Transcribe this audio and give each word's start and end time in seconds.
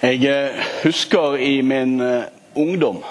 Jeg 0.00 0.24
eh, 0.24 0.60
husker 0.84 1.34
i 1.36 1.60
min 1.60 2.00
eh, 2.00 2.22
ungdom 2.56 3.02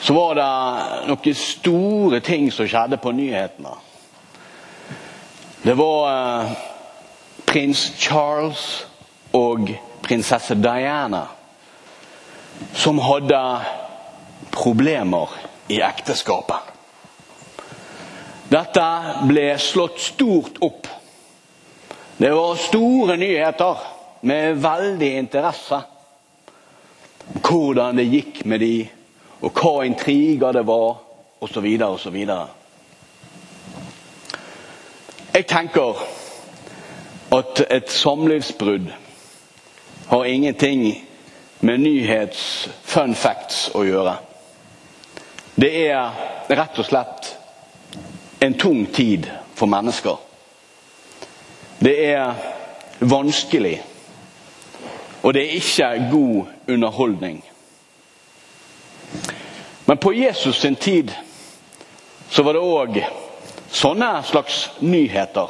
så 0.00 0.14
var 0.16 0.34
det 0.38 1.08
noen 1.10 1.36
store 1.36 2.20
ting 2.24 2.46
som 2.52 2.64
skjedde 2.68 2.96
på 2.96 3.12
nyhetene. 3.12 3.74
Det 5.60 5.74
var 5.76 6.08
eh, 6.08 6.54
prins 7.44 7.82
Charles 8.00 8.64
og 9.36 9.68
prinsesse 10.04 10.56
Diana 10.56 11.26
som 12.72 13.02
hadde 13.04 13.40
problemer 14.54 15.28
i 15.68 15.82
ekteskapet. 15.84 16.72
Dette 18.48 18.86
ble 19.28 19.50
slått 19.60 20.00
stort 20.00 20.62
opp. 20.64 20.88
Det 22.16 22.32
var 22.32 22.56
store 22.64 23.20
nyheter 23.20 23.90
med 24.24 24.60
veldig 24.62 25.10
interesse. 25.18 25.80
Hvordan 27.44 27.96
det 27.96 28.08
gikk 28.08 28.42
med 28.48 28.60
de, 28.60 28.88
og 29.44 29.52
hva 29.60 29.84
intriger 29.86 30.52
det 30.56 30.64
var, 30.66 30.98
osv. 31.44 31.66
osv. 31.84 32.18
Jeg 35.34 35.46
tenker 35.50 36.04
at 37.34 37.64
et 37.70 37.90
samlivsbrudd 37.90 38.92
har 40.08 40.24
ingenting 40.24 40.84
med 41.60 41.80
nyhets 41.80 42.68
fun 42.84 43.14
facts 43.14 43.70
å 43.74 43.84
gjøre. 43.84 44.18
Det 45.54 45.70
er 45.86 46.20
rett 46.48 46.78
og 46.78 46.86
slett 46.86 47.32
en 48.44 48.54
tung 48.60 48.86
tid 48.92 49.26
for 49.54 49.70
mennesker. 49.70 50.16
Det 51.78 51.94
er 52.12 52.34
vanskelig, 53.00 53.78
og 55.24 55.34
det 55.34 55.42
er 55.42 55.56
ikke 55.56 56.08
god 56.10 56.46
underholdning. 56.68 57.44
Men 59.86 59.98
på 59.98 60.12
Jesus 60.12 60.56
sin 60.60 60.76
tid 60.76 61.12
så 62.30 62.42
var 62.42 62.52
det 62.52 62.60
òg 62.60 62.98
sånne 63.72 64.10
slags 64.28 64.58
nyheter. 64.80 65.48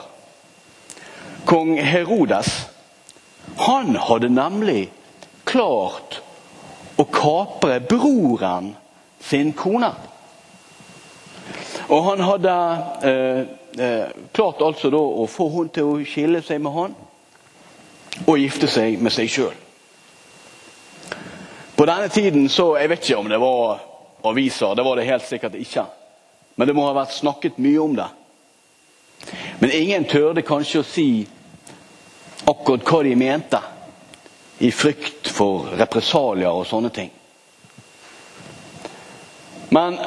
Kong 1.44 1.74
Herodes 1.82 2.52
han 3.66 3.96
hadde 3.96 4.30
nemlig 4.30 4.88
klart 5.44 6.20
å 6.96 7.06
kapre 7.10 7.80
broren 7.82 8.72
sin 9.22 9.52
kone. 9.58 9.90
Og 11.90 12.06
han 12.06 12.22
hadde 12.24 12.54
eh, 13.10 13.42
eh, 13.78 14.06
klart 14.32 14.62
altså 14.62 14.90
da 14.94 15.02
å 15.02 15.26
få 15.30 15.50
henne 15.58 15.74
til 15.74 15.90
å 15.90 15.98
skille 16.06 16.46
seg 16.46 16.62
med 16.62 16.78
han 16.78 16.96
og 18.24 18.38
gifte 18.38 18.70
seg 18.70 19.02
med 19.02 19.12
seg 19.12 19.30
sjøl. 19.30 19.63
På 21.74 21.86
denne 21.86 22.08
tiden 22.08 22.48
så 22.48 22.76
Jeg 22.78 22.88
vet 22.88 23.04
ikke 23.04 23.16
om 23.18 23.28
det 23.28 23.38
var 23.38 23.80
aviser, 24.24 24.74
det 24.74 24.82
var 24.82 24.96
det 24.96 25.04
helt 25.04 25.26
sikkert 25.26 25.54
ikke. 25.54 25.84
Men 26.54 26.68
det 26.68 26.74
må 26.74 26.86
ha 26.86 26.94
vært 26.94 27.16
snakket 27.16 27.58
mye 27.58 27.80
om 27.82 27.96
det. 27.96 28.06
Men 29.58 29.72
ingen 29.74 30.04
tørde 30.04 30.44
kanskje 30.46 30.80
å 30.80 30.86
si 30.86 31.08
akkurat 32.46 32.86
hva 32.86 33.02
de 33.02 33.14
mente, 33.16 33.60
i 34.58 34.70
frykt 34.70 35.28
for 35.28 35.74
represalier 35.74 36.54
og 36.54 36.66
sånne 36.68 36.92
ting. 36.94 37.10
Men 39.74 39.98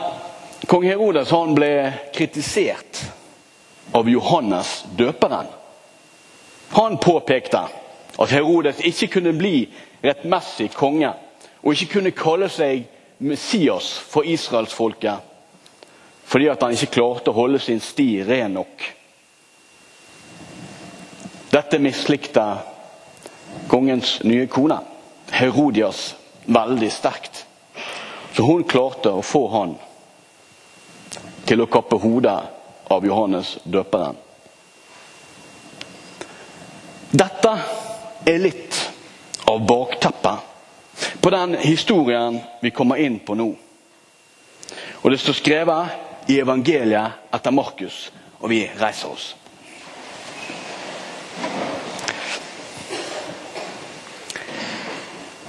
kong 0.71 0.85
Herodes 0.87 1.33
han 1.35 1.51
ble 1.57 1.71
kritisert 2.15 3.01
av 3.91 4.07
Johannes 4.09 4.85
døperen. 4.95 5.49
Han 6.77 6.97
påpekte 7.03 7.65
at 8.17 8.31
Herodes 8.31 8.79
ikke 8.87 9.11
kunne 9.17 9.35
bli 9.35 9.65
rettmessig 10.01 10.71
konge 10.73 11.11
og 11.63 11.73
ikke 11.73 11.97
kunne 11.97 12.15
kalle 12.15 12.49
seg 12.53 12.85
Messias 13.19 13.95
for 14.11 14.27
israelsfolket 14.27 15.33
fordi 16.27 16.49
at 16.51 16.63
han 16.63 16.75
ikke 16.75 16.91
klarte 16.97 17.31
å 17.31 17.37
holde 17.37 17.59
sin 17.63 17.79
sti 17.79 18.23
ren 18.27 18.57
nok. 18.57 18.83
Dette 21.53 21.79
mislikte 21.79 22.43
kongens 23.71 24.17
nye 24.27 24.49
kone, 24.51 24.81
Herodias, 25.31 26.09
veldig 26.43 26.89
sterkt. 26.91 27.45
Så 28.35 28.43
hun 28.43 28.65
klarte 28.67 29.13
å 29.15 29.23
få 29.23 29.45
han 29.55 29.77
til 31.47 31.63
å 31.63 31.69
kappe 31.71 31.95
hodet 32.03 32.35
av 32.91 33.07
Johannes 33.07 33.55
døperen. 33.63 34.19
Dette 37.07 37.55
er 38.27 38.43
litt 38.43 38.83
av 39.47 39.63
bakteppet 39.63 40.56
på 41.21 41.29
den 41.29 41.55
historien 41.59 42.39
vi 42.61 42.71
kommer 42.71 42.97
inn 42.97 43.19
på 43.19 43.35
nå. 43.35 43.47
Og 45.01 45.11
Det 45.11 45.19
står 45.19 45.33
skrevet 45.33 46.29
i 46.31 46.39
evangeliet 46.39 47.33
etter 47.33 47.51
Markus, 47.51 48.11
og 48.39 48.49
vi 48.49 48.65
reiser 48.79 49.11
oss. 49.11 49.35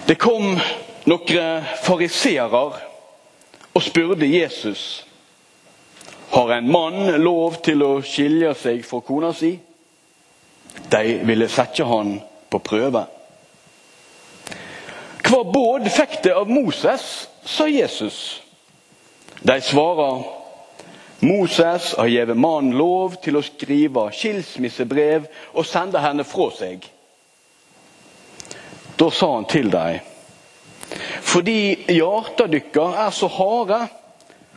Det 0.08 0.16
kom 0.16 0.54
noen 1.08 1.66
fariseere 1.84 2.62
og 3.74 3.82
spurte 3.84 4.26
Jesus 4.26 5.04
har 6.30 6.52
en 6.52 6.70
mann 6.72 7.06
lov 7.22 7.60
til 7.64 7.82
å 7.82 7.92
skilje 8.04 8.52
seg 8.60 8.82
fra 8.84 9.00
kona 9.04 9.32
si. 9.36 9.54
De 10.92 11.04
ville 11.24 11.48
sette 11.48 11.86
han 11.88 12.18
på 12.50 12.60
prøve. 12.64 13.06
Hva 15.28 15.42
båd 15.44 15.88
fikk 15.92 16.20
det 16.24 16.32
av 16.32 16.48
Moses, 16.48 17.28
sa 17.44 17.66
Jesus. 17.68 18.40
De 19.44 19.60
svarer 19.60 20.22
Moses 21.20 21.94
har 21.98 22.06
gitt 22.06 22.36
mannen 22.36 22.76
lov 22.78 23.18
til 23.22 23.36
å 23.36 23.42
skrive 23.44 24.06
skilsmissebrev 24.14 25.26
og 25.52 25.66
sende 25.66 26.00
henne 26.00 26.24
fra 26.24 26.46
seg. 26.54 26.86
Da 28.98 29.10
sa 29.14 29.34
han 29.34 29.48
til 29.50 29.68
dem 29.74 30.14
fordi 31.28 31.84
hjarta 31.92 32.46
dykkar 32.48 32.94
er 33.04 33.10
så 33.12 33.28
harde, 33.28 33.82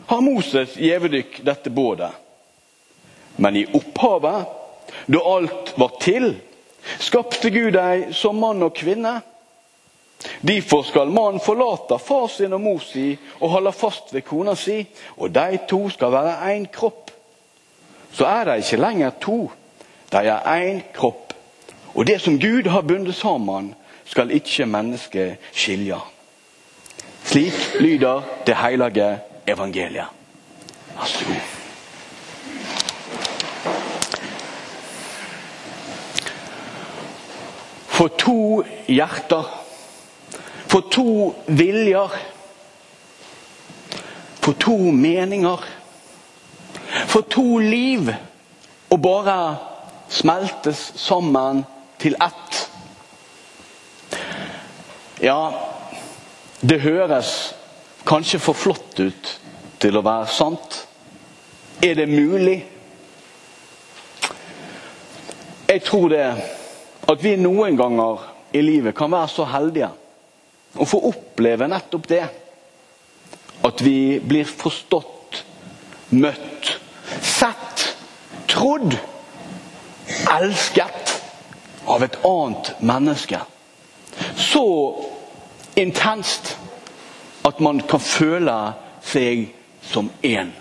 har 0.08 0.22
Moses 0.24 0.78
gitt 0.80 1.10
dykk 1.12 1.42
dette 1.44 1.74
bådet. 1.74 2.14
Men 3.36 3.58
i 3.60 3.66
opphavet, 3.68 4.46
da 5.12 5.24
alt 5.34 5.74
var 5.76 5.98
til, 6.00 6.30
skapte 7.04 7.52
Gud 7.52 7.76
deg 7.76 8.14
som 8.16 8.40
mann 8.40 8.64
og 8.64 8.72
kvinne. 8.80 9.18
Derfor 10.42 10.84
skal 10.84 11.12
mannen 11.12 11.42
forlate 11.42 12.00
far 12.00 12.28
sin 12.28 12.54
og 12.54 12.62
mor 12.62 12.80
si 12.86 13.18
og 13.40 13.50
holde 13.50 13.72
fast 13.72 14.14
ved 14.14 14.22
kona 14.22 14.56
si, 14.56 14.86
og 15.18 15.34
de 15.36 15.60
to 15.70 15.90
skal 15.90 16.12
være 16.12 16.56
én 16.56 16.66
kropp. 16.74 17.12
Så 18.14 18.26
er 18.26 18.44
de 18.44 18.58
ikke 18.58 18.82
lenger 18.82 19.12
to, 19.22 19.52
de 20.12 20.18
er 20.18 20.40
én 20.58 20.82
kropp. 20.94 21.34
Og 21.96 22.08
det 22.08 22.22
som 22.22 22.40
Gud 22.40 22.70
har 22.70 22.82
bundet 22.82 23.16
sammen, 23.16 23.76
skal 24.06 24.32
ikke 24.32 24.66
mennesket 24.66 25.38
skilje. 25.52 25.98
Slik 27.24 27.54
lyder 27.80 28.22
det 28.46 28.58
hellige 28.58 29.20
evangeliet. 29.48 30.06
Vær 30.96 31.06
så 31.06 31.26
god. 31.26 31.62
For 37.88 38.08
to 38.08 38.64
hjerter, 38.88 39.61
for 40.72 40.88
to 40.88 41.34
viljer, 41.52 42.14
for 44.42 44.54
to 44.54 44.76
meninger, 44.92 45.64
for 47.08 47.22
to 47.22 47.58
liv 47.60 48.14
Og 48.92 49.00
bare 49.00 49.56
smeltes 50.12 50.80
sammen 51.00 51.64
til 52.00 52.18
ett. 52.20 52.58
Ja, 55.24 55.54
det 56.60 56.82
høres 56.84 57.54
kanskje 58.04 58.42
for 58.44 58.58
flott 58.58 59.00
ut 59.00 59.32
til 59.80 59.96
å 59.96 60.04
være 60.04 60.28
sant. 60.28 60.76
Er 61.80 61.96
det 61.96 62.10
mulig? 62.12 62.58
Jeg 65.72 65.84
tror 65.88 66.12
det 66.12 66.26
at 67.08 67.24
vi 67.24 67.38
noen 67.40 67.80
ganger 67.80 68.28
i 68.52 68.60
livet 68.66 68.98
kan 68.98 69.14
være 69.14 69.32
så 69.32 69.48
heldige 69.54 69.88
å 70.76 70.86
få 70.86 71.00
oppleve 71.12 71.68
nettopp 71.68 72.08
det. 72.08 72.26
At 73.62 73.82
vi 73.82 74.20
blir 74.24 74.46
forstått, 74.46 75.44
møtt, 76.10 76.72
sett, 77.22 77.86
trodd, 78.50 78.96
elsket 80.32 81.16
av 81.86 82.04
et 82.04 82.18
annet 82.26 82.74
menneske. 82.80 83.42
Så 84.36 84.66
intenst 85.76 86.56
at 87.48 87.60
man 87.60 87.82
kan 87.88 88.02
føle 88.04 88.58
seg 89.06 89.48
som 89.92 90.10
én. 90.22 90.52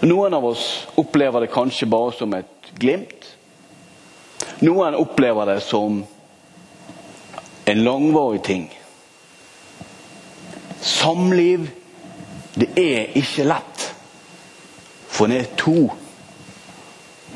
Noen 0.00 0.34
av 0.34 0.46
oss 0.48 0.64
opplever 0.98 1.44
det 1.44 1.52
kanskje 1.52 1.88
bare 1.90 2.14
som 2.16 2.32
et 2.34 2.72
glimt. 2.80 3.26
Noen 4.64 4.96
opplever 4.96 5.46
det 5.52 5.60
som 5.64 6.00
en 7.64 7.84
langvarig 7.84 8.42
ting. 8.42 8.80
Samliv, 10.80 11.70
det 12.54 12.68
er 12.76 13.18
ikke 13.18 13.44
lett. 13.44 13.86
For 15.08 15.28
det 15.28 15.40
er 15.40 15.50
to. 15.56 15.90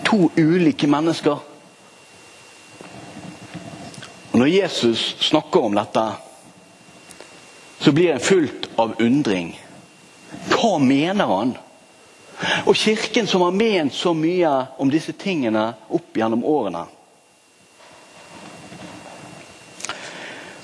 To 0.04 0.30
ulike 0.36 0.86
mennesker. 0.86 1.38
Og 4.32 4.38
Når 4.38 4.46
Jesus 4.46 5.16
snakker 5.20 5.60
om 5.60 5.74
dette, 5.74 6.06
så 7.78 7.92
blir 7.92 8.14
en 8.14 8.20
fullt 8.20 8.70
av 8.76 8.96
undring. 8.98 9.52
Hva 10.48 10.78
mener 10.78 11.28
han? 11.30 11.54
Og 12.66 12.74
Kirken 12.76 13.26
som 13.26 13.44
har 13.44 13.54
ment 13.54 13.94
så 13.94 14.14
mye 14.16 14.50
om 14.82 14.90
disse 14.90 15.12
tingene 15.12 15.68
opp 15.88 16.16
gjennom 16.16 16.42
årene. 16.44 16.86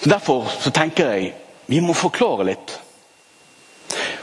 Derfor 0.04 0.48
så 0.60 0.70
tenker 0.70 1.12
jeg 1.12 1.34
vi 1.70 1.80
må 1.84 1.94
forklare 1.94 2.46
litt. 2.48 2.72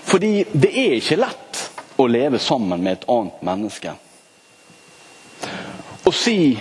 Fordi 0.08 0.46
det 0.52 0.72
er 0.72 0.98
ikke 0.98 1.20
lett 1.20 1.62
å 2.02 2.08
leve 2.10 2.40
sammen 2.40 2.82
med 2.84 2.98
et 2.98 3.06
annet 3.12 3.44
menneske. 3.46 3.94
Å 6.08 6.12
si 6.16 6.58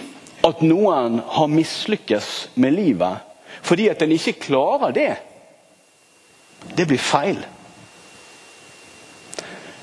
at 0.47 0.63
noen 0.63 1.21
har 1.37 1.51
mislykkes 1.51 2.31
med 2.61 2.77
livet 2.77 3.23
fordi 3.67 3.89
at 3.91 4.03
en 4.05 4.13
ikke 4.15 4.37
klarer 4.45 4.93
det, 4.95 5.13
det 6.77 6.85
blir 6.87 7.03
feil. 7.03 7.41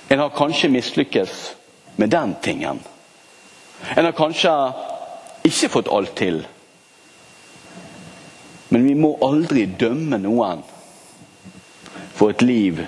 En 0.07 0.21
har 0.21 0.31
kanskje 0.37 0.69
mislykkes 0.71 1.33
med 1.99 2.13
den 2.13 2.35
tingen. 2.43 2.79
En 3.95 4.05
har 4.05 4.15
kanskje 4.15 4.53
ikke 5.43 5.71
fått 5.73 5.91
alt 5.91 6.13
til. 6.15 6.43
Men 8.73 8.85
vi 8.87 8.95
må 8.97 9.11
aldri 9.21 9.67
dømme 9.79 10.17
noen 10.17 10.63
for 12.17 12.33
et 12.33 12.41
liv 12.41 12.79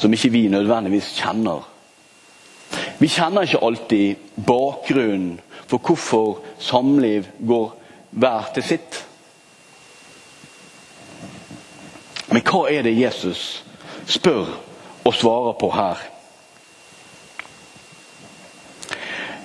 som 0.00 0.12
ikke 0.12 0.30
vi 0.32 0.46
nødvendigvis 0.48 1.10
kjenner. 1.18 1.66
Vi 2.96 3.08
kjenner 3.12 3.44
ikke 3.44 3.60
alltid 3.64 4.40
bakgrunnen 4.46 5.36
for 5.68 5.84
hvorfor 5.84 6.40
samliv 6.58 7.28
går 7.44 7.74
hver 8.10 8.48
til 8.56 8.64
sitt. 8.64 9.02
Men 12.32 12.44
hva 12.48 12.64
er 12.72 12.88
det 12.88 12.96
Jesus 12.96 13.44
spør 14.08 14.48
og 15.04 15.14
svarer 15.14 15.60
på 15.60 15.72
her? 15.76 16.02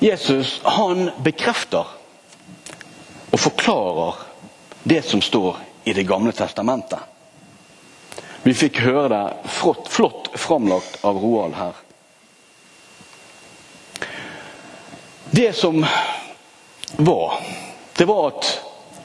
Jesus 0.01 0.61
han 0.65 1.09
bekrefter 1.23 1.97
og 3.31 3.39
forklarer 3.39 4.30
det 4.83 5.01
som 5.05 5.21
står 5.21 5.57
i 5.83 5.93
Det 5.93 6.03
gamle 6.03 6.31
testamentet. 6.31 6.99
Vi 8.43 8.53
fikk 8.53 8.81
høre 8.81 9.09
det 9.09 9.49
flott, 9.49 9.87
flott 9.89 10.29
framlagt 10.33 11.03
av 11.05 11.17
Roald 11.21 11.53
her. 11.57 11.77
Det 15.31 15.53
som 15.53 15.85
var, 16.97 17.37
det 17.97 18.05
var 18.05 18.27
at 18.31 18.49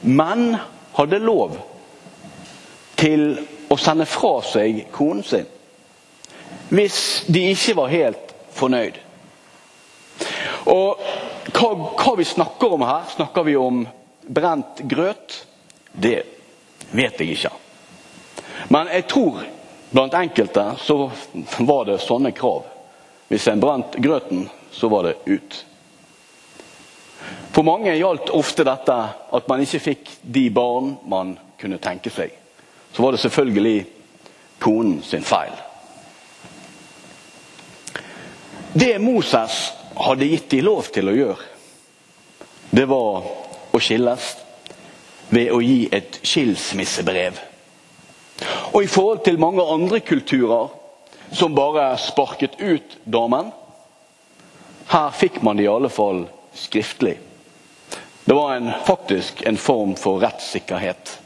menn 0.01 0.57
hadde 0.97 1.21
lov 1.21 1.57
til 2.97 3.29
å 3.69 3.77
sende 3.77 4.07
fra 4.09 4.39
seg 4.45 4.87
konen 4.95 5.23
sin 5.25 5.53
hvis 6.67 7.23
de 7.31 7.45
ikke 7.53 7.75
var 7.77 7.91
helt 7.91 8.33
fornøyd. 8.57 8.97
Og 10.67 10.99
hva, 11.53 11.69
hva 11.95 12.15
vi 12.19 12.25
snakker 12.27 12.75
om 12.75 12.83
her? 12.83 13.05
Snakker 13.13 13.45
vi 13.47 13.55
om 13.59 13.85
brent 14.27 14.81
grøt? 14.91 15.37
Det 15.97 16.17
vet 16.93 17.19
jeg 17.19 17.33
ikke. 17.33 17.53
Men 18.69 18.89
jeg 18.93 19.07
tror 19.09 19.41
blant 19.89 20.13
enkelte 20.13 20.65
så 20.83 20.97
var 21.65 21.87
det 21.87 22.01
sånne 22.03 22.33
krav. 22.37 22.67
Hvis 23.27 23.47
en 23.49 23.59
brant 23.59 23.97
grøten, 23.99 24.45
så 24.71 24.87
var 24.91 25.07
det 25.07 25.17
ut. 25.25 25.57
For 27.51 27.65
mange 27.65 27.95
gjaldt 27.97 28.29
ofte 28.37 28.63
dette 28.67 28.95
at 29.33 29.47
man 29.49 29.63
ikke 29.63 29.81
fikk 29.81 30.11
de 30.21 30.43
barn 30.53 30.93
man 31.09 31.33
kunne 31.57 31.79
tenke 31.81 32.11
seg. 32.13 32.29
Så 32.93 33.01
var 33.01 33.15
det 33.15 33.23
selvfølgelig 33.23 33.79
konen 34.61 35.01
sin 35.03 35.25
feil. 35.25 35.55
Det 38.77 38.93
Moses 39.01 39.57
hadde 39.97 40.29
gitt 40.29 40.51
de 40.53 40.61
lov 40.61 40.91
til 40.93 41.09
å 41.09 41.15
gjøre, 41.15 41.45
det 42.69 42.85
var 42.85 43.25
å 43.73 43.79
skilles 43.81 44.27
ved 45.29 45.51
å 45.51 45.61
gi 45.61 45.87
et 45.91 46.19
skilsmissebrev. 46.23 47.39
Og 48.73 48.83
i 48.83 48.89
forhold 48.91 49.23
til 49.25 49.39
mange 49.41 49.63
andre 49.63 49.99
kulturer 49.99 50.69
som 51.31 51.55
bare 51.55 51.89
sparket 51.99 52.59
ut 52.61 52.97
damen, 53.03 53.51
her 54.87 55.09
fikk 55.11 55.41
man 55.43 55.57
det 55.57 55.65
i 55.65 55.71
alle 55.71 55.89
fall 55.91 56.25
skriftlig. 56.55 57.17
Det 58.27 58.35
var 58.35 58.55
en, 58.55 58.71
faktisk 58.85 59.41
en 59.45 59.57
form 59.57 59.95
for 59.95 60.21
rettssikkerhet. 60.23 61.19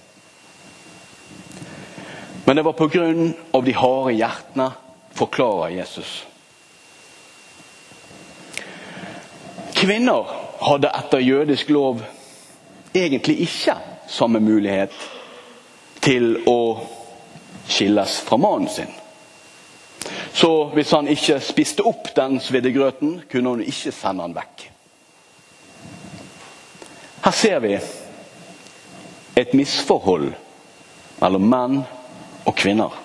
Men 2.46 2.56
det 2.56 2.64
var 2.66 2.74
pga. 2.74 3.62
de 3.62 3.74
harde 3.74 4.14
hjertene, 4.14 4.72
forklarer 5.14 5.70
Jesus. 5.70 6.26
Kvinner 9.74 10.26
hadde 10.62 10.92
etter 10.94 11.20
jødisk 11.20 11.70
lov 11.70 12.04
egentlig 12.94 13.42
ikke 13.48 13.76
samme 14.12 14.42
mulighet 14.44 14.94
til 16.04 16.36
å 16.50 16.62
skilles 17.68 18.20
fra 18.26 18.38
mannen 18.38 18.70
sin. 18.70 18.92
Så 20.34 20.72
hvis 20.74 20.92
han 20.92 21.08
ikke 21.12 21.40
spiste 21.44 21.86
opp 21.86 22.10
den 22.16 22.40
svidde 22.42 22.72
grøten, 22.74 23.20
kunne 23.30 23.56
hun 23.56 23.64
ikke 23.64 23.94
sende 23.94 24.26
han 24.26 24.36
vekk. 24.36 24.66
Her 27.22 27.36
ser 27.38 27.60
vi 27.62 27.76
et 29.38 29.54
misforhold 29.54 30.32
mellom 31.22 31.48
menn 31.52 31.78
og 32.50 32.56
kvinner. 32.58 32.96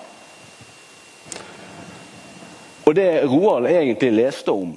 Og 2.87 2.95
det 2.95 3.27
Roald 3.27 3.67
egentlig 3.69 4.13
leste 4.15 4.51
om, 4.55 4.73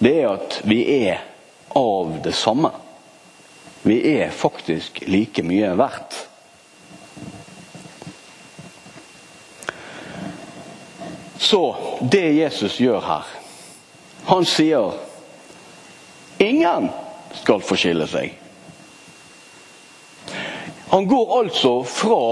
det 0.00 0.14
er 0.18 0.28
at 0.34 0.60
vi 0.68 0.82
er 1.06 1.24
av 1.76 2.16
det 2.24 2.34
samme. 2.36 2.72
Vi 3.82 4.18
er 4.18 4.30
faktisk 4.30 5.02
like 5.06 5.42
mye 5.42 5.72
verdt. 5.78 6.16
Så 11.40 11.76
det 12.00 12.26
Jesus 12.36 12.76
gjør 12.80 13.00
her 13.00 13.30
Han 14.28 14.44
sier 14.44 14.92
ingen 16.38 16.90
skal 17.40 17.62
få 17.64 17.76
skille 17.80 18.06
seg. 18.08 18.34
Han 20.90 21.06
går 21.08 21.32
altså 21.38 21.72
fra 21.88 22.22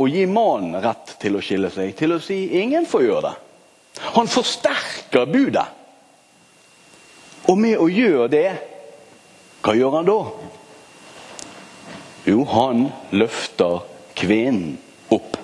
å 0.00 0.06
gi 0.08 0.26
mannen 0.28 0.80
rett 0.82 1.14
til 1.20 1.36
å 1.36 1.42
skille 1.44 1.70
seg, 1.72 1.92
til 1.96 2.16
å 2.16 2.20
si 2.22 2.38
ingen 2.60 2.86
får 2.88 3.04
gjøre 3.04 3.22
det. 3.26 3.34
Han 4.16 4.30
forsterker 4.30 5.28
budet. 5.30 5.66
Og 7.48 7.58
med 7.58 7.80
å 7.80 7.88
gjøre 7.90 8.28
det, 8.32 8.48
hva 9.64 9.74
gjør 9.76 9.98
han 9.98 10.08
da? 10.08 10.18
Jo, 12.30 12.44
han 12.44 12.84
løfter 13.10 13.80
kvinnen 14.14 14.76
opp. 15.08 15.34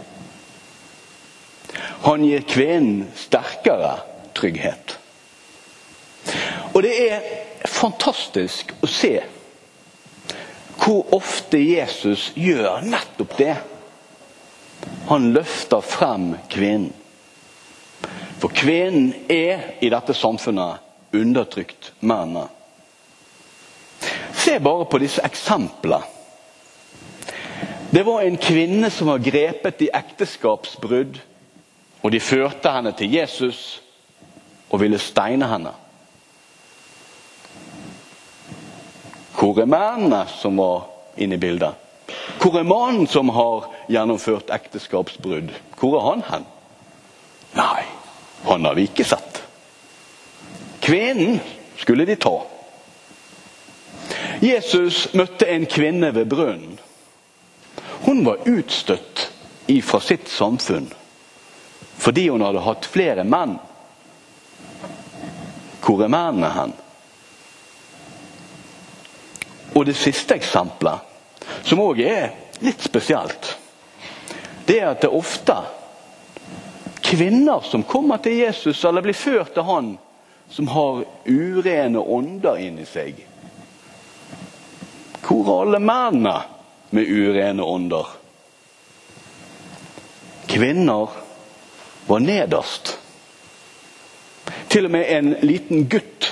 Han 2.06 2.22
gir 2.22 2.44
kvinnen 2.46 3.08
sterkere 3.18 3.96
trygghet. 4.38 4.94
Og 6.76 6.84
det 6.86 6.92
er 7.08 7.26
fantastisk 7.66 8.70
å 8.86 8.90
se 8.90 9.16
hvor 10.76 11.10
ofte 11.16 11.58
Jesus 11.58 12.28
gjør 12.38 12.86
nettopp 12.86 13.34
det. 13.40 13.56
Han 15.10 15.32
løfter 15.34 15.82
frem 15.82 16.36
kvinnen. 16.52 16.92
For 18.38 18.54
kvinnen 18.54 19.14
er 19.32 19.72
i 19.82 19.90
dette 19.90 20.14
samfunnet 20.14 21.16
undertrykt 21.16 21.96
mennene. 21.98 22.46
Se 24.36 24.60
bare 24.62 24.86
på 24.86 25.00
disse 25.02 25.24
eksemplene 25.26 26.14
det 27.96 28.02
var 28.04 28.20
en 28.22 28.36
kvinne 28.36 28.90
som 28.92 29.08
var 29.08 29.22
grepet 29.24 29.82
i 29.82 29.86
ekteskapsbrudd. 29.88 31.16
Og 32.04 32.12
de 32.12 32.18
førte 32.20 32.68
henne 32.68 32.90
til 32.92 33.14
Jesus 33.16 33.60
og 34.68 34.82
ville 34.82 34.98
steine 35.00 35.48
henne. 35.48 35.72
Hvor 39.32 39.62
er 39.62 39.72
mennene 39.72 40.26
som 40.28 40.60
var 40.60 40.84
inne 41.16 41.40
i 41.40 41.40
bildet? 41.40 41.72
Hvor 42.36 42.60
er 42.60 42.68
mannen 42.68 43.08
som 43.08 43.32
har 43.32 43.70
gjennomført 43.88 44.52
ekteskapsbrudd? 44.52 45.56
Hvor 45.80 45.96
er 45.96 46.08
han 46.10 46.28
hen? 46.28 46.46
Nei, 47.56 47.82
han 48.44 48.68
har 48.68 48.76
vi 48.76 48.90
ikke 48.90 49.08
sett. 49.08 49.40
Kvinnen 50.84 51.40
skulle 51.80 52.04
de 52.04 52.20
ta. 52.20 52.36
Jesus 54.44 55.06
møtte 55.16 55.48
en 55.48 55.64
kvinne 55.64 56.12
ved 56.12 56.28
brønnen. 56.28 56.75
Hun 58.04 58.24
var 58.24 58.44
utstøtt 58.44 59.30
fra 59.84 60.00
sitt 60.00 60.28
samfunn 60.28 60.86
fordi 61.96 62.28
hun 62.28 62.42
hadde 62.44 62.60
hatt 62.60 62.86
flere 62.86 63.24
menn. 63.24 63.56
Hvor 65.80 66.02
er 66.04 66.10
mennene 66.12 66.50
hen? 66.52 66.74
Og 69.72 69.86
det 69.88 69.96
siste 69.98 70.36
eksempelet, 70.36 71.00
som 71.64 71.80
òg 71.82 72.00
er 72.04 72.34
litt 72.64 72.84
spesielt, 72.84 73.56
det 74.68 74.78
er 74.80 74.90
at 74.92 75.02
det 75.02 75.08
er 75.08 75.16
ofte 75.16 75.56
kvinner 77.06 77.64
som 77.64 77.84
kommer 77.86 78.20
til 78.22 78.38
Jesus 78.40 78.84
eller 78.84 79.04
blir 79.04 79.16
ført 79.16 79.54
til 79.54 79.66
han, 79.66 79.92
som 80.50 80.68
har 80.68 81.04
urene 81.24 82.02
ånder 82.02 82.60
inni 82.62 82.86
seg. 82.86 83.18
Hvor 85.26 85.42
er 85.42 85.64
alle 85.66 85.82
mennene 85.82 86.36
med 86.90 87.08
urene 87.08 87.62
ånder? 87.62 88.06
Kvinner 90.46 91.08
var 92.06 92.18
nederst. 92.18 92.98
Til 94.68 94.86
og 94.86 94.94
med 94.94 95.10
en 95.10 95.34
liten 95.42 95.88
gutt 95.90 96.30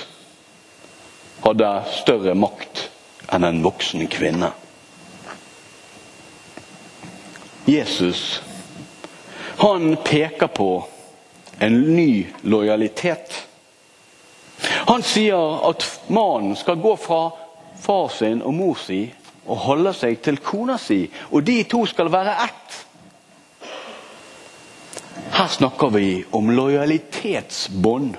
hadde 1.43 1.71
større 1.99 2.35
makt 2.37 2.87
enn 3.35 3.47
en 3.47 3.63
voksen 3.65 4.07
kvinne. 4.11 4.51
Jesus 7.65 8.41
han 9.57 9.95
peker 10.03 10.47
på 10.47 10.85
en 11.59 11.95
ny 11.95 12.27
lojalitet. 12.41 13.47
Han 14.61 15.03
sier 15.03 15.69
at 15.69 15.85
mannen 16.07 16.55
skal 16.55 16.75
gå 16.75 16.95
fra 16.99 17.29
far 17.81 18.09
sin 18.11 18.41
og 18.43 18.53
mor 18.53 18.75
si 18.79 18.99
og 19.45 19.61
holde 19.67 19.93
seg 19.93 20.19
til 20.25 20.39
kona 20.43 20.77
si, 20.81 21.05
og 21.31 21.45
de 21.45 21.61
to 21.69 21.83
skal 21.89 22.11
være 22.13 22.35
ett. 22.45 22.77
Her 25.35 25.49
snakker 25.51 25.91
vi 25.93 26.23
om 26.33 26.49
lojalitetsbånd. 26.55 28.15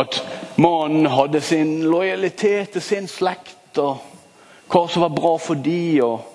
At 0.00 0.20
mannen 0.56 1.08
hadde 1.10 1.40
sin 1.42 1.80
lojalitet 1.82 2.76
til 2.76 2.84
sin 2.84 3.08
slekt, 3.10 3.78
og 3.78 3.98
hva 4.70 4.84
som 4.88 5.04
var 5.04 5.14
bra 5.14 5.36
for 5.38 5.58
de, 5.58 6.02
og 6.04 6.26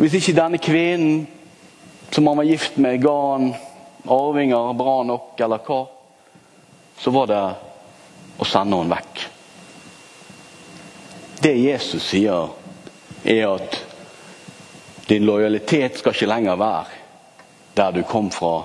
Hvis 0.00 0.14
ikke 0.16 0.32
denne 0.32 0.56
kvinnen 0.56 1.26
som 2.10 2.26
han 2.26 2.38
var 2.40 2.46
gift 2.48 2.78
med, 2.80 3.02
ga 3.02 3.16
han 3.34 3.50
arvinger 4.08 4.72
bra 4.72 5.02
nok, 5.04 5.34
eller 5.44 5.60
hva, 5.66 5.80
så 6.96 7.12
var 7.12 7.28
det 7.28 7.40
å 8.40 8.48
sende 8.48 8.78
henne 8.80 8.96
vekk. 8.96 9.26
Det 11.40 11.54
Jesus 11.56 12.04
sier, 12.04 12.48
er 13.24 13.46
at 13.48 13.76
din 15.08 15.24
lojalitet 15.24 15.96
skal 15.98 16.12
ikke 16.12 16.28
lenger 16.28 16.58
være 16.60 16.98
der 17.74 17.92
du 17.96 18.02
kom 18.04 18.28
fra. 18.30 18.64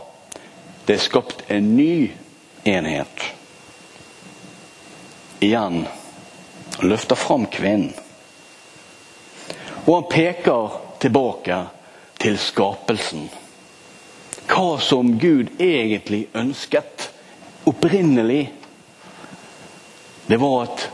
Det 0.86 0.98
er 0.98 1.06
skapt 1.06 1.46
en 1.48 1.70
ny 1.78 2.12
enhet. 2.68 3.24
Igjen 5.40 5.86
løfter 6.84 7.16
fram 7.16 7.46
kvinnen. 7.48 7.94
Og 9.86 9.96
han 9.96 10.10
peker 10.12 10.76
tilbake 11.00 11.62
til 12.20 12.38
skapelsen. 12.42 13.30
Hva 14.50 14.78
som 14.84 15.16
Gud 15.22 15.56
egentlig 15.62 16.26
ønsket 16.36 17.10
opprinnelig. 17.70 18.50
Det 20.28 20.38
var 20.42 20.64
at 20.66 20.90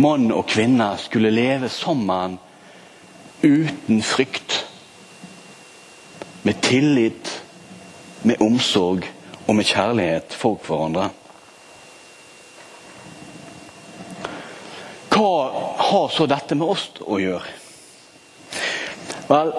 mann 0.00 0.30
og 0.32 0.46
kvinne 0.48 0.88
skulle 0.98 1.32
leve 1.32 1.68
sammen 1.68 2.38
uten 3.42 4.02
frykt. 4.02 4.66
Med 6.42 6.60
tillit, 6.64 7.42
med 8.22 8.40
omsorg 8.40 9.04
og 9.46 9.56
med 9.56 9.68
kjærlighet 9.68 10.36
for 10.36 10.60
hverandre. 10.64 11.10
Hva 15.10 15.32
har 15.90 16.08
så 16.14 16.26
dette 16.30 16.56
med 16.56 16.70
oss 16.70 16.86
å 17.04 17.18
gjøre? 17.20 17.56
Vel, 19.28 19.52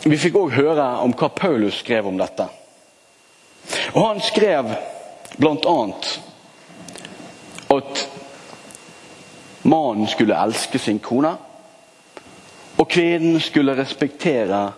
Vi 0.00 0.16
fikk 0.16 0.38
òg 0.40 0.54
høre 0.56 0.84
om 1.04 1.12
hva 1.12 1.28
Paulus 1.28 1.82
skrev 1.82 2.06
om 2.08 2.16
dette. 2.16 2.46
Og 3.92 4.06
Han 4.06 4.20
skrev 4.24 4.70
bl.a. 5.36 5.74
at 7.74 8.09
Mannen 9.62 10.06
skulle 10.08 10.38
elske 10.44 10.78
sin 10.78 10.98
kone, 10.98 11.34
og 12.78 12.88
kvinnen 12.88 13.40
skulle 13.40 13.76
respektere 13.76 14.72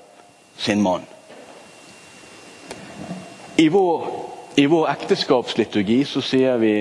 sin 0.56 0.82
mann. 0.82 1.04
I 3.56 3.68
vår, 3.68 4.06
i 4.56 4.66
vår 4.66 4.88
ekteskapsliturgi 4.90 6.04
så 6.04 6.20
sier 6.20 6.56
vi 6.58 6.74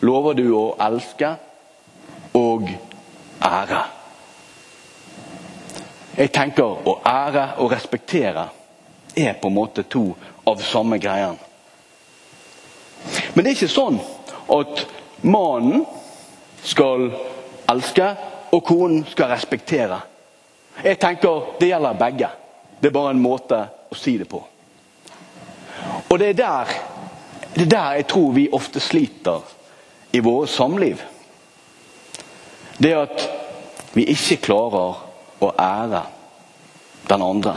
Lover 0.00 0.34
du 0.38 0.46
å 0.54 0.76
elske 0.78 1.32
og 2.38 2.68
ære? 3.42 3.80
Jeg 6.18 6.32
tenker 6.34 6.88
å 6.88 6.94
ære 7.06 7.44
og 7.62 7.72
respektere 7.72 8.48
er 9.16 9.34
på 9.38 9.50
en 9.50 9.54
måte 9.54 9.82
to 9.90 10.04
av 10.46 10.62
samme 10.62 10.98
greien. 10.98 11.38
Men 13.34 13.44
det 13.44 13.50
er 13.50 13.56
ikke 13.56 13.70
sånn 13.70 13.98
at 14.54 14.84
mannen 15.22 15.84
skal 16.62 17.10
elske, 17.70 18.08
og 18.52 18.64
konen 18.64 19.04
skal 19.10 19.32
respektere. 19.32 20.00
Jeg 20.84 20.98
tenker 20.98 21.54
det 21.60 21.68
gjelder 21.72 21.98
begge. 21.98 22.28
Det 22.80 22.88
er 22.88 22.94
bare 22.94 23.10
en 23.14 23.22
måte 23.22 23.58
å 23.90 23.98
si 23.98 24.16
det 24.18 24.28
på. 24.30 24.40
Og 26.08 26.18
det 26.18 26.30
er 26.30 26.38
der, 26.38 26.74
det 27.54 27.66
er 27.66 27.72
der 27.72 27.96
jeg 27.98 28.06
tror 28.08 28.32
vi 28.32 28.48
ofte 28.52 28.80
sliter 28.80 29.42
i 30.12 30.20
våre 30.24 30.46
samliv. 30.48 31.02
Det 32.78 32.94
at 32.94 33.24
vi 33.94 34.06
ikke 34.12 34.38
klarer 34.46 35.00
å 35.42 35.50
ære 35.58 36.02
den 37.08 37.22
andre. 37.22 37.56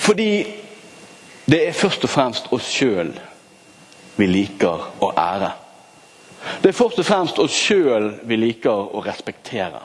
Fordi 0.00 0.32
det 1.50 1.60
er 1.66 1.76
først 1.76 2.04
og 2.04 2.10
fremst 2.12 2.52
oss 2.54 2.68
sjøl 2.70 3.14
vi 4.16 4.26
liker 4.28 4.84
å 5.00 5.12
ære. 5.16 5.50
Det 6.60 6.68
er 6.68 6.76
først 6.76 6.98
og 7.00 7.06
fremst 7.08 7.38
oss 7.40 7.54
sjøl 7.56 8.10
vi 8.28 8.36
liker 8.36 8.92
å 8.92 9.00
respektere. 9.04 9.80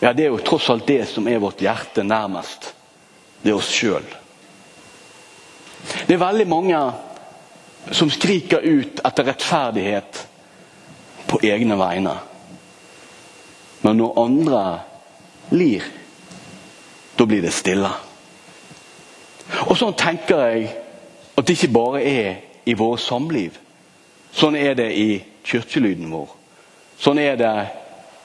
Ja, 0.00 0.12
Det 0.12 0.24
er 0.24 0.30
jo 0.32 0.44
tross 0.44 0.70
alt 0.70 0.86
det 0.86 1.06
som 1.08 1.28
er 1.28 1.40
vårt 1.40 1.60
hjerte 1.60 2.04
nærmest. 2.04 2.72
Det 3.42 3.50
er 3.50 3.56
oss 3.56 3.70
sjøl. 3.72 4.04
Det 6.06 6.14
er 6.14 6.20
veldig 6.20 6.46
mange 6.48 6.80
som 7.92 8.10
skriker 8.10 8.64
ut 8.64 9.00
etter 9.04 9.28
rettferdighet 9.28 10.26
på 11.26 11.40
egne 11.44 11.76
vegne. 11.78 12.16
Men 13.84 14.00
når 14.00 14.18
andre 14.18 14.62
lir, 15.50 15.84
da 17.16 17.26
blir 17.28 17.44
det 17.44 17.52
stille. 17.54 17.92
Og 19.68 19.76
sånn 19.78 19.94
tenker 19.96 20.42
jeg 20.48 20.66
at 21.36 21.46
det 21.46 21.56
ikke 21.56 21.74
bare 21.76 22.02
er 22.02 22.30
i 22.66 22.74
våre 22.74 22.98
samliv. 22.98 23.54
Sånn 24.36 24.56
er 24.60 24.74
det 24.76 24.90
i 24.92 25.16
kirkelyden 25.48 26.10
vår. 26.12 26.28
Sånn 27.00 27.20
er 27.22 27.38
det 27.40 27.52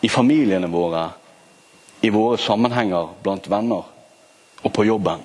i 0.04 0.10
familiene 0.12 0.68
våre, 0.72 1.06
i 2.04 2.10
våre 2.12 2.40
sammenhenger 2.42 3.14
blant 3.24 3.48
venner 3.52 3.88
og 4.62 4.74
på 4.76 4.86
jobben. 4.90 5.24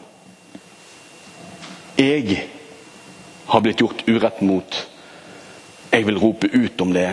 Jeg 1.99 2.39
har 3.47 3.65
blitt 3.65 3.83
gjort 3.83 4.05
urett 4.07 4.41
mot. 4.47 4.79
Jeg 5.91 6.07
vil 6.07 6.21
rope 6.23 6.51
ut 6.53 6.81
om 6.85 6.95
det. 6.95 7.09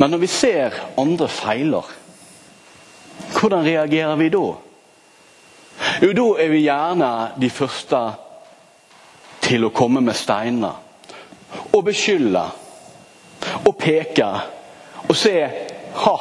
Men 0.00 0.14
når 0.14 0.24
vi 0.24 0.30
ser 0.30 0.80
andre 1.00 1.28
feiler, 1.28 1.88
hvordan 3.34 3.64
reagerer 3.66 4.16
vi 4.16 4.32
da? 4.32 4.46
Jo, 6.02 6.12
da 6.16 6.28
er 6.40 6.52
vi 6.52 6.64
gjerne 6.64 7.10
de 7.40 7.50
første 7.52 8.00
til 9.44 9.66
å 9.66 9.72
komme 9.74 10.00
med 10.04 10.16
steiner 10.16 10.80
og 11.74 11.84
beskylde 11.86 12.42
og 13.64 13.72
peke 13.78 14.28
og 15.04 15.16
se 15.18 15.36
Ha, 15.94 16.14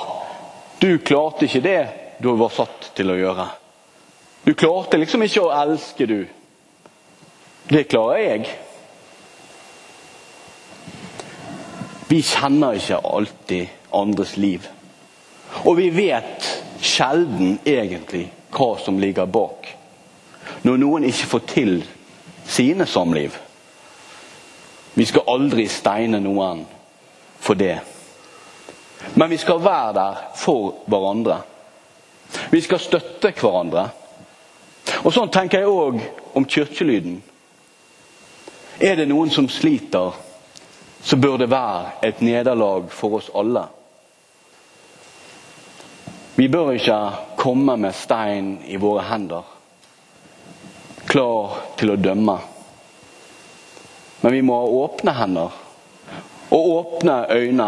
du 0.78 1.00
klarte 1.02 1.48
ikke 1.48 1.64
det 1.66 1.80
du 2.22 2.28
var 2.38 2.52
satt 2.54 2.92
til 2.94 3.10
å 3.10 3.16
gjøre. 3.18 3.48
Du 4.46 4.52
klarte 4.54 5.00
liksom 5.02 5.24
ikke 5.26 5.42
å 5.42 5.54
elske, 5.56 6.06
du. 6.06 6.20
Det 7.72 7.88
klarer 7.90 8.20
jeg. 8.22 8.52
Vi 12.12 12.20
kjenner 12.22 12.78
ikke 12.78 13.02
alltid 13.02 13.74
andres 13.98 14.36
liv. 14.38 14.70
Og 15.64 15.78
vi 15.82 15.90
vet 15.96 16.46
sjelden 16.86 17.58
egentlig 17.66 18.28
hva 18.54 18.76
som 18.78 19.02
ligger 19.02 19.26
bak. 19.26 19.72
Når 20.68 20.82
noen 20.86 21.10
ikke 21.10 21.32
får 21.34 21.46
til 21.50 21.76
sine 22.46 22.86
samliv. 22.86 23.38
Vi 24.94 25.06
skal 25.06 25.28
aldri 25.28 25.68
steine 25.68 26.20
noen 26.22 26.66
for 27.40 27.58
det. 27.58 27.80
Men 29.14 29.30
vi 29.30 29.38
skal 29.38 29.64
være 29.64 29.94
der 29.94 30.22
for 30.36 30.84
hverandre. 30.88 31.42
Vi 32.52 32.62
skal 32.62 32.80
støtte 32.80 33.34
hverandre. 33.40 33.90
Og 35.04 35.14
Sånn 35.14 35.32
tenker 35.32 35.64
jeg 35.64 35.72
òg 35.72 36.00
om 36.38 36.46
kirkelyden. 36.46 37.22
Er 38.80 38.98
det 38.98 39.08
noen 39.10 39.32
som 39.32 39.50
sliter, 39.50 40.16
så 41.04 41.18
bør 41.18 41.38
det 41.44 41.50
være 41.52 41.92
et 42.08 42.22
nederlag 42.22 42.90
for 42.92 43.20
oss 43.20 43.30
alle. 43.36 43.66
Vi 46.36 46.48
bør 46.50 46.72
ikke 46.74 47.00
komme 47.38 47.76
med 47.78 47.94
stein 47.94 48.56
i 48.66 48.80
våre 48.82 49.04
hender, 49.06 49.44
klar 51.14 51.60
til 51.78 51.94
å 51.94 52.00
dømme. 52.00 52.38
Men 54.24 54.34
vi 54.34 54.42
må 54.46 54.56
ha 54.58 54.72
åpne 54.86 55.14
hender 55.14 55.60
og 56.54 56.70
åpne 56.78 57.18
øyne 57.34 57.68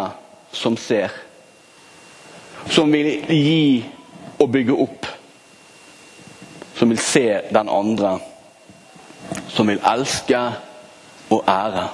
som 0.56 0.78
ser. 0.78 1.14
Som 2.70 2.94
vil 2.94 3.26
gi 3.30 3.86
og 4.40 4.50
bygge 4.54 4.78
opp. 4.86 5.10
Som 6.78 6.90
vil 6.94 7.02
se 7.02 7.26
den 7.54 7.70
andre. 7.70 8.16
Som 9.54 9.70
vil 9.70 9.82
elske 9.94 10.42
og 11.30 11.46
ære. 11.50 11.86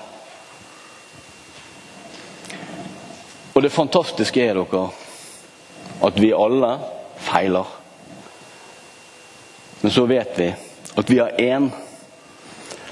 Og 3.52 3.64
det 3.64 3.76
fantastiske 3.76 4.44
er 4.44 4.60
dere 4.60 4.88
at 6.02 6.20
vi 6.22 6.32
alle 6.34 6.76
feiler. 7.22 7.78
Men 9.82 9.92
så 9.92 10.06
vet 10.08 10.38
vi 10.40 10.54
at 10.96 11.10
vi 11.10 11.20
har 11.20 11.32
én. 11.40 11.70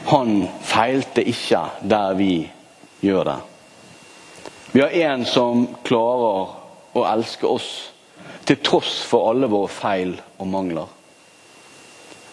Han 0.05 0.47
feilte 0.63 1.23
ikke 1.27 1.61
der 1.81 2.13
vi 2.17 2.33
gjør 3.03 3.23
det. 3.23 3.39
Vi 4.71 4.81
har 4.81 4.95
en 5.11 5.25
som 5.25 5.65
klarer 5.83 6.53
å 6.95 7.05
elske 7.09 7.47
oss 7.49 7.69
til 8.45 8.59
tross 8.65 8.99
for 9.05 9.31
alle 9.31 9.49
våre 9.49 9.69
feil 9.69 10.13
og 10.37 10.47
mangler. 10.49 10.87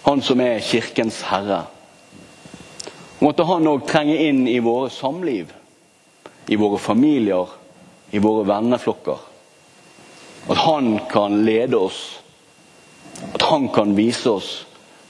Han 0.06 0.23
som 0.23 0.40
er 0.40 0.62
kirkens 0.62 1.23
herre. 1.26 1.64
Måtte 3.18 3.46
han 3.49 3.66
òg 3.66 3.87
trenge 3.88 4.16
inn 4.28 4.44
i 4.49 4.61
våre 4.62 4.90
samliv, 4.92 5.50
i 6.46 6.56
våre 6.61 6.78
familier, 6.78 7.50
i 8.12 8.20
våre 8.23 8.44
venneflokker. 8.46 9.25
At 10.46 10.62
han 10.62 10.92
kan 11.11 11.40
lede 11.44 11.80
oss. 11.80 12.20
At 13.32 13.42
han 13.49 13.68
kan 13.75 13.96
vise 13.96 14.30
oss 14.30 14.50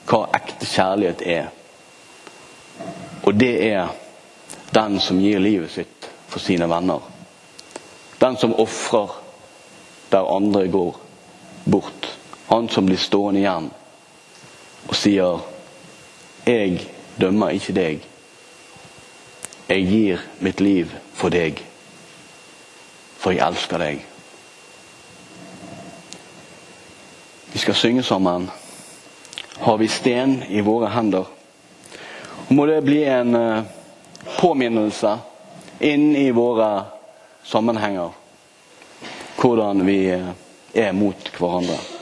hva 0.06 0.26
ekte 0.36 0.66
kjærlighet 0.66 1.22
er. 1.26 1.46
Og 3.26 3.34
det 3.34 3.54
er 3.72 3.88
den 4.74 5.00
som 5.00 5.18
gir 5.20 5.38
livet 5.42 5.72
sitt 5.72 6.08
for 6.28 6.42
sine 6.42 6.68
venner. 6.70 7.00
Den 8.20 8.36
som 8.36 8.54
ofrer 8.54 9.16
der 10.12 10.36
andre 10.36 10.68
går 10.68 10.96
bort. 11.64 12.18
Han 12.48 12.68
som 12.68 12.86
blir 12.86 13.00
stående 13.00 13.40
igjen 13.40 13.70
og 14.88 14.96
sier 14.96 15.40
'Jeg 16.46 16.86
dømmer 17.20 17.48
ikke 17.48 17.72
deg. 17.72 18.00
Jeg 19.68 19.86
gir 19.86 20.18
mitt 20.40 20.60
liv 20.60 20.90
for 21.14 21.28
deg, 21.28 21.64
for 23.18 23.30
jeg 23.30 23.48
elsker 23.48 23.78
deg'. 23.78 24.04
Vi 27.52 27.58
skal 27.58 27.74
synge 27.74 28.02
sammen. 28.02 28.50
Har 29.58 29.78
vi 29.78 29.88
sten 29.88 30.42
i 30.48 30.60
våre 30.60 30.90
hender? 30.92 31.26
Og 32.48 32.52
må 32.54 32.66
det 32.68 32.82
bli 32.84 33.00
en 33.08 33.34
eh, 33.34 33.64
påminnelse 34.36 35.16
inn 35.80 36.12
i 36.16 36.28
våre 36.30 36.68
sammenhenger 37.46 38.12
hvordan 39.40 39.86
vi 39.86 39.98
eh, 40.12 40.32
er 40.76 40.92
mot 40.92 41.30
hverandre. 41.38 41.95